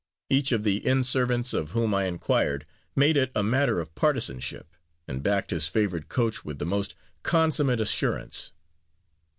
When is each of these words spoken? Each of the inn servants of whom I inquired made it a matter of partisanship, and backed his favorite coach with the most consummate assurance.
Each 0.31 0.51
of 0.51 0.63
the 0.63 0.77
inn 0.77 1.03
servants 1.03 1.53
of 1.53 1.73
whom 1.73 1.93
I 1.93 2.05
inquired 2.05 2.65
made 2.95 3.17
it 3.17 3.31
a 3.35 3.43
matter 3.43 3.79
of 3.79 3.93
partisanship, 3.93 4.75
and 5.07 5.21
backed 5.21 5.51
his 5.51 5.67
favorite 5.67 6.09
coach 6.09 6.43
with 6.43 6.57
the 6.57 6.65
most 6.65 6.95
consummate 7.21 7.79
assurance. 7.79 8.51